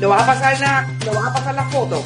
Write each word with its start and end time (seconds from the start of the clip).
¿Lo 0.00 0.08
vas 0.10 0.22
a 0.22 0.26
pasar 0.26 0.60
la, 0.60 0.88
lo 1.04 1.12
vas 1.12 1.26
a 1.26 1.32
pasar 1.32 1.54
la 1.56 1.64
foto? 1.64 2.04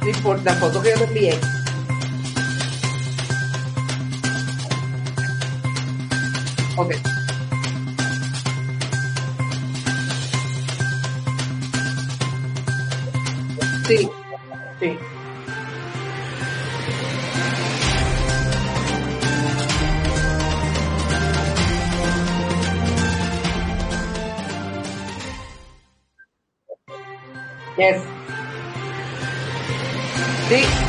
No 0.00 0.08
importa, 0.08 0.54
foto 0.54 0.80
que 0.80 0.90
yo 0.90 0.96
te 0.96 1.04
envié. 1.04 1.40
Ok. 6.76 6.94
Sí, 13.88 14.08
sí. 14.78 14.98
Yes. 27.78 28.02
Sí. 30.48 30.87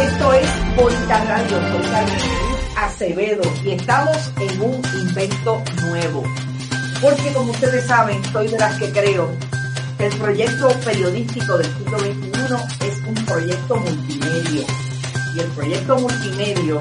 Esto 0.00 0.32
es 0.34 0.76
Bonita 0.76 1.24
Radio, 1.24 1.58
soy 1.70 1.90
Carmen 1.90 2.18
Acevedo 2.76 3.42
y 3.64 3.70
estamos 3.70 4.32
en 4.40 4.60
un 4.60 4.82
invento 5.00 5.62
nuevo. 5.82 6.22
Porque 7.00 7.32
como 7.32 7.52
ustedes 7.52 7.86
saben, 7.86 8.22
soy 8.32 8.48
de 8.48 8.58
las 8.58 8.78
que 8.78 8.90
creo 8.90 9.30
que 9.96 10.06
el 10.06 10.16
proyecto 10.16 10.68
periodístico 10.84 11.58
del 11.58 11.66
siglo 11.66 11.98
XXI 11.98 12.86
es 12.86 12.98
un 13.06 13.14
proyecto 13.24 13.76
multimedia. 13.76 14.66
Y 15.34 15.40
el 15.40 15.46
proyecto 15.48 15.98
multimedia 15.98 16.74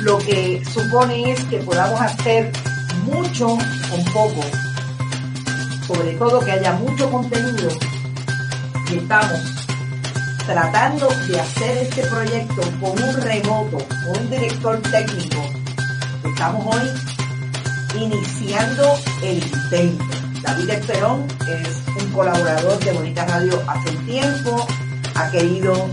lo 0.00 0.18
que 0.18 0.62
supone 0.64 1.32
es 1.32 1.44
que 1.44 1.58
podamos 1.58 2.00
hacer 2.00 2.50
mucho 3.04 3.46
con 3.46 4.04
poco. 4.12 4.42
Sobre 5.86 6.12
todo 6.14 6.40
que 6.40 6.52
haya 6.52 6.72
mucho 6.72 7.10
contenido 7.10 7.68
y 8.90 8.96
estamos 8.96 9.53
tratando 10.46 11.08
de 11.28 11.40
hacer 11.40 11.78
este 11.78 12.02
proyecto 12.02 12.62
con 12.80 13.02
un 13.02 13.22
remoto, 13.22 13.78
con 13.78 14.18
un 14.22 14.30
director 14.30 14.80
técnico. 14.82 15.42
Estamos 16.24 16.76
hoy 16.76 18.02
iniciando 18.02 18.96
el 19.22 19.38
intento. 19.38 20.04
David 20.42 20.70
Esperón 20.70 21.26
es 21.48 22.02
un 22.02 22.12
colaborador 22.12 22.78
de 22.80 22.92
Bonita 22.92 23.24
Radio 23.24 23.62
hace 23.66 23.96
un 23.96 24.06
tiempo, 24.06 24.66
ha 25.14 25.30
querido 25.30 25.88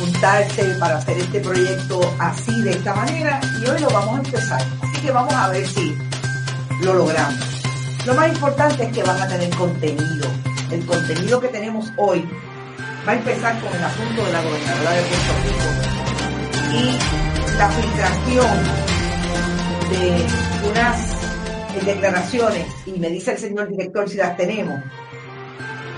juntarse 0.00 0.64
para 0.80 0.98
hacer 0.98 1.18
este 1.18 1.40
proyecto 1.40 2.00
así, 2.18 2.60
de 2.62 2.72
esta 2.72 2.94
manera, 2.94 3.40
y 3.60 3.70
hoy 3.70 3.80
lo 3.80 3.90
vamos 3.90 4.18
a 4.18 4.22
empezar. 4.24 4.62
Así 4.82 5.00
que 5.02 5.12
vamos 5.12 5.32
a 5.32 5.48
ver 5.50 5.66
si 5.68 5.96
lo 6.80 6.94
logramos. 6.94 7.62
Lo 8.04 8.14
más 8.14 8.28
importante 8.28 8.82
es 8.82 8.92
que 8.92 9.04
van 9.04 9.22
a 9.22 9.28
tener 9.28 9.50
contenido. 9.50 10.28
El 10.72 10.84
contenido 10.86 11.40
que 11.40 11.48
tenemos 11.48 11.92
hoy 11.96 12.28
va 13.06 13.12
a 13.12 13.14
empezar 13.16 13.60
con 13.60 13.74
el 13.74 13.84
asunto 13.84 14.24
de 14.24 14.32
la 14.32 14.42
gobernadora 14.42 14.90
de 14.92 15.02
Puerto 15.02 15.32
Rico 15.44 15.68
y 16.72 17.58
la 17.58 17.68
filtración 17.68 18.62
de 19.90 20.26
unas 20.70 21.84
declaraciones, 21.84 22.66
y 22.86 22.92
me 22.92 23.08
dice 23.08 23.32
el 23.32 23.38
señor 23.38 23.68
director 23.68 24.08
si 24.08 24.16
las 24.16 24.36
tenemos, 24.36 24.80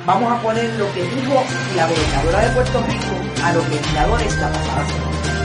vamos 0.06 0.32
a 0.32 0.43
poner 0.43 0.72
lo 0.75 0.93
que 0.94 1.03
dijo 1.03 1.44
la 1.76 1.87
gobernadora 1.87 2.41
de 2.41 2.50
Puerto 2.54 2.82
Rico 2.82 3.44
a 3.44 3.53
los 3.53 3.69
legisladores 3.69 4.37
la 4.38 4.53
pasada 4.53 4.87
semana. 4.87 5.44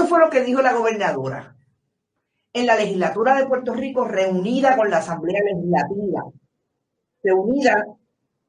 Eso 0.00 0.08
fue 0.08 0.20
lo 0.20 0.30
que 0.30 0.40
dijo 0.40 0.62
la 0.62 0.72
gobernadora 0.72 1.54
en 2.54 2.64
la 2.64 2.74
legislatura 2.74 3.36
de 3.36 3.44
Puerto 3.44 3.74
Rico 3.74 4.06
reunida 4.06 4.74
con 4.74 4.88
la 4.88 4.96
Asamblea 4.96 5.42
Legislativa. 5.42 6.24
Reunida, 7.22 7.86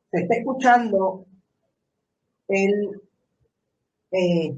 se 0.10 0.22
está 0.22 0.36
escuchando 0.36 1.26
el... 2.48 3.02
eh, 4.12 4.56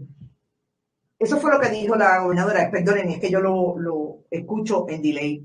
eso 1.18 1.40
fue 1.40 1.52
lo 1.52 1.60
que 1.60 1.70
dijo 1.70 1.96
la 1.96 2.20
gobernadora. 2.22 2.70
Perdonen, 2.70 3.10
es 3.10 3.20
que 3.20 3.32
yo 3.32 3.40
lo, 3.40 3.76
lo 3.80 4.26
escucho 4.30 4.88
en 4.88 5.02
delay. 5.02 5.44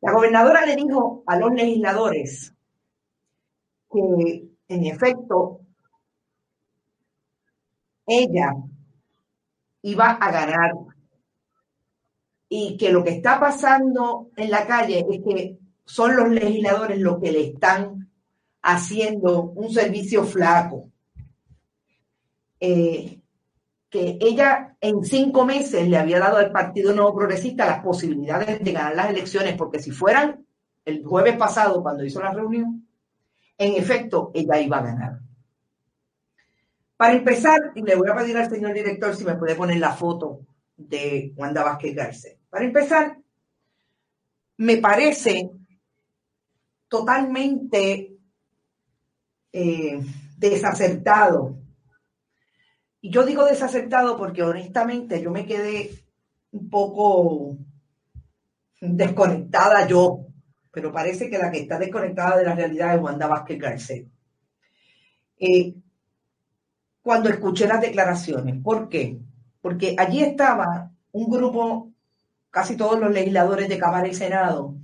La 0.00 0.12
gobernadora 0.14 0.66
le 0.66 0.74
dijo 0.74 1.22
a 1.26 1.38
los 1.38 1.52
legisladores 1.52 2.52
que, 3.88 4.48
en 4.66 4.84
efecto, 4.84 5.60
ella 8.04 8.52
iba 9.82 10.10
a 10.10 10.30
ganar 10.30 10.72
y 12.48 12.76
que 12.76 12.90
lo 12.90 13.04
que 13.04 13.10
está 13.10 13.38
pasando 13.38 14.30
en 14.36 14.50
la 14.50 14.66
calle 14.66 15.06
es 15.10 15.20
que 15.22 15.58
son 15.84 16.16
los 16.16 16.28
legisladores 16.28 16.98
los 16.98 17.20
que 17.20 17.32
le 17.32 17.48
están 17.48 18.10
haciendo 18.62 19.42
un 19.42 19.72
servicio 19.72 20.24
flaco. 20.24 20.90
Eh, 22.60 23.20
que 23.90 24.18
ella 24.20 24.76
en 24.80 25.02
cinco 25.02 25.46
meses 25.46 25.88
le 25.88 25.96
había 25.96 26.18
dado 26.18 26.36
al 26.36 26.52
Partido 26.52 26.92
Nuevo 26.92 27.14
Progresista 27.14 27.64
las 27.64 27.82
posibilidades 27.82 28.62
de 28.62 28.72
ganar 28.72 28.94
las 28.94 29.10
elecciones, 29.10 29.54
porque 29.56 29.78
si 29.78 29.90
fueran 29.90 30.44
el 30.84 31.04
jueves 31.04 31.36
pasado 31.36 31.82
cuando 31.82 32.04
hizo 32.04 32.20
la 32.20 32.32
reunión, 32.32 32.86
en 33.56 33.74
efecto, 33.74 34.30
ella 34.34 34.60
iba 34.60 34.78
a 34.78 34.82
ganar. 34.82 35.27
Para 36.98 37.14
empezar, 37.14 37.70
y 37.76 37.82
le 37.82 37.94
voy 37.94 38.10
a 38.10 38.16
pedir 38.16 38.36
al 38.36 38.50
señor 38.50 38.74
director 38.74 39.14
si 39.14 39.24
me 39.24 39.36
puede 39.36 39.54
poner 39.54 39.78
la 39.78 39.92
foto 39.92 40.40
de 40.76 41.32
Wanda 41.36 41.62
Vázquez 41.62 41.94
Garcés. 41.94 42.36
Para 42.50 42.64
empezar, 42.64 43.16
me 44.56 44.78
parece 44.78 45.48
totalmente 46.88 48.16
eh, 49.52 50.00
desacertado. 50.36 51.56
Y 53.00 53.10
yo 53.10 53.24
digo 53.24 53.44
desacertado 53.44 54.16
porque 54.16 54.42
honestamente 54.42 55.22
yo 55.22 55.30
me 55.30 55.46
quedé 55.46 55.92
un 56.50 56.68
poco 56.68 57.56
desconectada 58.80 59.86
yo, 59.86 60.26
pero 60.72 60.90
parece 60.90 61.30
que 61.30 61.38
la 61.38 61.52
que 61.52 61.60
está 61.60 61.78
desconectada 61.78 62.38
de 62.38 62.44
la 62.44 62.56
realidad 62.56 62.96
es 62.96 63.00
Wanda 63.00 63.28
Vázquez 63.28 63.58
Garcés. 63.60 64.04
Eh, 65.38 65.74
cuando 67.08 67.30
escuché 67.30 67.66
las 67.66 67.80
declaraciones, 67.80 68.62
¿por 68.62 68.90
qué? 68.90 69.18
Porque 69.62 69.96
allí 69.96 70.22
estaba 70.22 70.90
un 71.12 71.30
grupo, 71.30 71.90
casi 72.50 72.76
todos 72.76 73.00
los 73.00 73.10
legisladores 73.10 73.66
de 73.66 73.78
Cámara 73.78 74.08
y 74.08 74.12
Senado, 74.12 74.74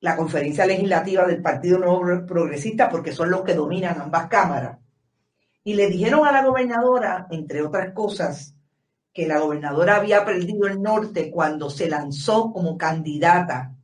la 0.00 0.16
conferencia 0.16 0.66
legislativa 0.66 1.24
del 1.24 1.40
Partido 1.40 1.78
Nuevo 1.78 2.26
Progresista, 2.26 2.90
porque 2.90 3.12
son 3.12 3.30
los 3.30 3.40
que 3.40 3.54
dominan 3.54 3.98
ambas 3.98 4.26
cámaras. 4.26 4.80
Y 5.64 5.72
le 5.72 5.88
dijeron 5.88 6.26
a 6.26 6.32
la 6.32 6.44
gobernadora, 6.44 7.26
entre 7.30 7.62
otras 7.62 7.94
cosas, 7.94 8.54
que 9.10 9.26
la 9.26 9.38
gobernadora 9.38 9.96
había 9.96 10.26
perdido 10.26 10.66
el 10.66 10.82
norte 10.82 11.30
cuando 11.30 11.70
se 11.70 11.88
lanzó 11.88 12.52
como 12.52 12.76
candidata, 12.76 13.74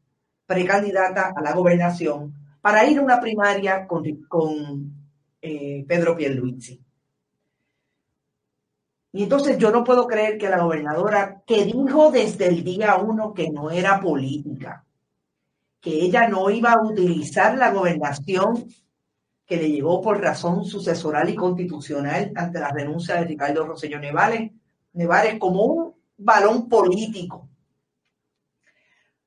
precandidata 0.45 1.33
a 1.35 1.41
la 1.41 1.55
gobernación, 1.55 2.35
para 2.61 2.85
ir 2.87 2.99
a 2.99 3.03
una 3.03 3.19
primaria 3.19 3.87
con, 3.87 4.05
con 4.29 4.93
eh, 5.41 5.87
Pedro 5.89 6.15
Pierluisi. 6.15 6.83
Y 9.17 9.23
entonces 9.23 9.57
yo 9.57 9.71
no 9.71 9.83
puedo 9.83 10.07
creer 10.07 10.37
que 10.37 10.51
la 10.51 10.63
gobernadora, 10.63 11.43
que 11.47 11.65
dijo 11.65 12.11
desde 12.11 12.49
el 12.49 12.63
día 12.63 12.97
uno 12.97 13.33
que 13.33 13.49
no 13.49 13.71
era 13.71 13.99
política, 13.99 14.85
que 15.81 16.03
ella 16.03 16.29
no 16.29 16.51
iba 16.51 16.73
a 16.73 16.83
utilizar 16.83 17.57
la 17.57 17.73
gobernación 17.73 18.67
que 19.47 19.57
le 19.57 19.71
llegó 19.71 20.03
por 20.03 20.21
razón 20.21 20.67
sucesoral 20.67 21.31
y 21.31 21.35
constitucional 21.35 22.31
ante 22.37 22.61
la 22.61 22.69
renuncia 22.69 23.15
de 23.15 23.25
Ricardo 23.25 23.65
Rosselló 23.65 23.99
Nevares, 23.99 24.51
Nevares 24.93 25.39
como 25.39 25.65
un 25.65 25.95
balón 26.19 26.69
político. 26.69 27.49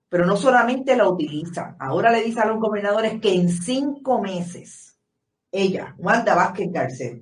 Pero 0.07 0.23
no 0.27 0.37
solamente 0.37 0.95
la 0.95 1.09
utiliza, 1.09 1.75
ahora 1.79 2.11
le 2.11 2.21
dice 2.21 2.41
a 2.41 2.45
los 2.45 2.59
gobernadores 2.59 3.19
que 3.19 3.33
en 3.33 3.49
cinco 3.49 4.21
meses, 4.21 4.99
ella, 5.51 5.95
Wanda 5.97 6.35
Vázquez 6.35 6.71
Garcés, 6.71 7.21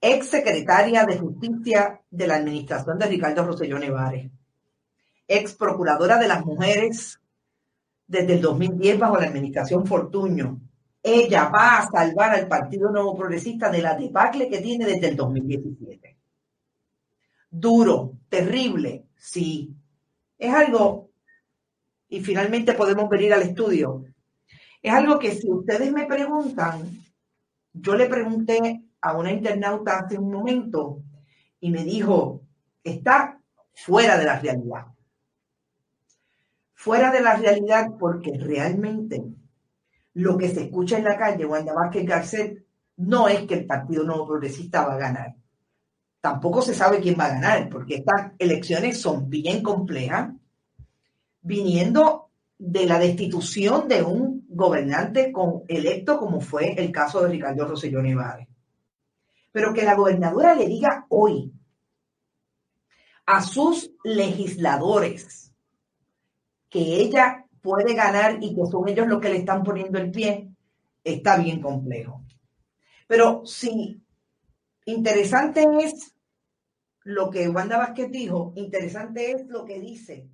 ex 0.00 0.28
secretaria 0.28 1.04
de 1.04 1.18
Justicia 1.18 2.00
de 2.10 2.26
la 2.26 2.36
administración 2.36 2.98
de 2.98 3.06
Ricardo 3.06 3.44
Rosselló 3.44 3.78
Nevares, 3.78 4.30
ex 5.26 5.54
procuradora 5.54 6.18
de 6.18 6.28
las 6.28 6.44
mujeres 6.44 7.20
desde 8.06 8.34
el 8.34 8.40
2010 8.40 8.98
bajo 8.98 9.18
la 9.18 9.26
administración 9.26 9.86
Fortuño, 9.86 10.60
ella 11.02 11.48
va 11.48 11.78
a 11.78 11.90
salvar 11.90 12.34
al 12.34 12.48
Partido 12.48 12.90
Nuevo 12.90 13.16
Progresista 13.16 13.70
de 13.70 13.82
la 13.82 13.94
debacle 13.94 14.48
que 14.48 14.58
tiene 14.58 14.86
desde 14.86 15.08
el 15.08 15.16
2017. 15.16 16.16
Duro, 17.50 18.12
terrible, 18.28 19.06
sí. 19.16 19.74
Es 20.38 20.52
algo, 20.54 21.10
y 22.08 22.20
finalmente 22.20 22.72
podemos 22.74 23.08
venir 23.08 23.32
al 23.32 23.42
estudio, 23.42 24.04
es 24.82 24.92
algo 24.92 25.18
que 25.18 25.32
si 25.32 25.50
ustedes 25.50 25.92
me 25.92 26.06
preguntan, 26.06 26.88
yo 27.72 27.96
le 27.96 28.06
pregunté 28.06 28.87
a 29.00 29.16
una 29.16 29.32
internauta 29.32 29.98
hace 29.98 30.18
un 30.18 30.30
momento 30.30 31.02
y 31.60 31.70
me 31.70 31.84
dijo, 31.84 32.42
está 32.82 33.40
fuera 33.74 34.18
de 34.18 34.24
la 34.24 34.38
realidad. 34.38 34.86
Fuera 36.74 37.10
de 37.10 37.20
la 37.20 37.36
realidad 37.36 37.90
porque 37.98 38.32
realmente 38.38 39.24
lo 40.14 40.36
que 40.36 40.48
se 40.48 40.64
escucha 40.64 40.98
en 40.98 41.04
la 41.04 41.16
calle, 41.16 41.46
Wanda 41.46 41.74
Vázquez 41.74 42.06
Garcet, 42.06 42.64
no 42.96 43.28
es 43.28 43.42
que 43.42 43.54
el 43.54 43.66
Partido 43.66 44.04
Nuevo 44.04 44.26
Progresista 44.26 44.84
va 44.84 44.94
a 44.94 44.98
ganar. 44.98 45.34
Tampoco 46.20 46.62
se 46.62 46.74
sabe 46.74 47.00
quién 47.00 47.16
va 47.18 47.26
a 47.26 47.34
ganar, 47.34 47.68
porque 47.68 47.96
estas 47.96 48.32
elecciones 48.38 49.00
son 49.00 49.30
bien 49.30 49.62
complejas, 49.62 50.32
viniendo 51.40 52.30
de 52.58 52.86
la 52.86 52.98
destitución 52.98 53.86
de 53.86 54.02
un 54.02 54.44
gobernante 54.48 55.30
con, 55.30 55.62
electo 55.68 56.18
como 56.18 56.40
fue 56.40 56.72
el 56.72 56.90
caso 56.90 57.22
de 57.22 57.30
Ricardo 57.30 57.68
Rosselló 57.68 58.02
Nevares. 58.02 58.47
Pero 59.52 59.72
que 59.72 59.82
la 59.82 59.94
gobernadora 59.94 60.54
le 60.54 60.66
diga 60.66 61.06
hoy 61.08 61.52
a 63.26 63.42
sus 63.42 63.90
legisladores 64.04 65.52
que 66.70 67.00
ella 67.00 67.46
puede 67.60 67.94
ganar 67.94 68.38
y 68.40 68.54
que 68.54 68.66
son 68.70 68.88
ellos 68.88 69.06
los 69.06 69.20
que 69.20 69.28
le 69.28 69.38
están 69.38 69.62
poniendo 69.62 69.98
el 69.98 70.10
pie, 70.10 70.48
está 71.04 71.36
bien 71.36 71.60
complejo. 71.60 72.22
Pero 73.06 73.42
sí, 73.44 74.00
interesante 74.86 75.64
es 75.80 76.14
lo 77.04 77.30
que 77.30 77.48
Wanda 77.48 77.78
Vázquez 77.78 78.10
dijo, 78.10 78.52
interesante 78.56 79.32
es 79.32 79.46
lo 79.48 79.64
que 79.64 79.80
dice. 79.80 80.28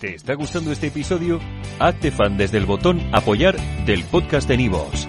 ¿Te 0.00 0.14
está 0.14 0.34
gustando 0.34 0.72
este 0.72 0.88
episodio? 0.88 1.40
Hazte 1.78 2.10
fan 2.10 2.36
desde 2.36 2.58
el 2.58 2.66
botón 2.66 3.00
apoyar 3.14 3.56
del 3.86 4.04
podcast 4.04 4.48
de 4.48 4.56
Nivos. 4.56 5.08